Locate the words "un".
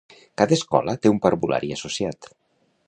1.15-1.21